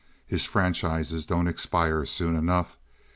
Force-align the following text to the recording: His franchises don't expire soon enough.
His 0.25 0.45
franchises 0.45 1.27
don't 1.27 1.47
expire 1.47 2.07
soon 2.07 2.35
enough. 2.35 2.75